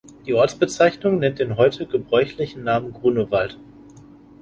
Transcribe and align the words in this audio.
Die 0.25 0.33
Ortsbezeichnung 0.33 1.19
nennt 1.19 1.37
den 1.37 1.57
heute 1.57 1.85
gebräuchliche 1.85 2.59
Namen 2.59 2.91
Grunewald. 2.91 3.59